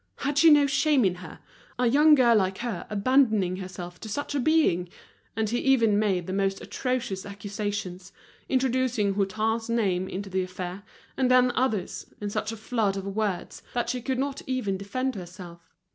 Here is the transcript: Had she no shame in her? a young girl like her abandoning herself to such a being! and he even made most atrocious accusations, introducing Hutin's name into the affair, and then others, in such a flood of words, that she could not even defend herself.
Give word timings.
Had 0.15 0.39
she 0.39 0.49
no 0.49 0.65
shame 0.65 1.05
in 1.05 1.13
her? 1.21 1.41
a 1.77 1.85
young 1.85 2.15
girl 2.15 2.35
like 2.35 2.57
her 2.65 2.87
abandoning 2.89 3.57
herself 3.57 3.99
to 3.99 4.09
such 4.09 4.33
a 4.33 4.39
being! 4.39 4.89
and 5.35 5.51
he 5.51 5.59
even 5.59 5.99
made 5.99 6.27
most 6.33 6.59
atrocious 6.59 7.23
accusations, 7.23 8.11
introducing 8.49 9.13
Hutin's 9.13 9.69
name 9.69 10.07
into 10.09 10.27
the 10.31 10.41
affair, 10.41 10.81
and 11.17 11.29
then 11.29 11.51
others, 11.51 12.07
in 12.19 12.31
such 12.31 12.51
a 12.51 12.57
flood 12.57 12.97
of 12.97 13.05
words, 13.15 13.61
that 13.75 13.89
she 13.91 14.01
could 14.01 14.17
not 14.17 14.41
even 14.47 14.75
defend 14.75 15.13
herself. 15.13 15.61